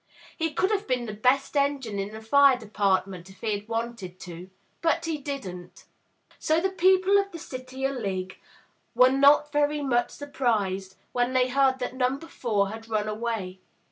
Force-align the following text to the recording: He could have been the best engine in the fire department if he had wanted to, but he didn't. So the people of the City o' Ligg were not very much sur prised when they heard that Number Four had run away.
He 0.35 0.51
could 0.51 0.71
have 0.71 0.87
been 0.87 1.05
the 1.05 1.13
best 1.13 1.55
engine 1.55 1.99
in 1.99 2.11
the 2.11 2.23
fire 2.23 2.57
department 2.57 3.29
if 3.29 3.39
he 3.41 3.51
had 3.53 3.67
wanted 3.67 4.19
to, 4.21 4.49
but 4.81 5.05
he 5.05 5.19
didn't. 5.19 5.85
So 6.39 6.59
the 6.59 6.71
people 6.71 7.19
of 7.19 7.31
the 7.31 7.37
City 7.37 7.85
o' 7.85 7.91
Ligg 7.95 8.37
were 8.95 9.11
not 9.11 9.51
very 9.51 9.83
much 9.83 10.09
sur 10.09 10.25
prised 10.29 10.95
when 11.11 11.33
they 11.33 11.49
heard 11.49 11.77
that 11.77 11.93
Number 11.93 12.25
Four 12.25 12.69
had 12.69 12.89
run 12.89 13.07
away. 13.07 13.59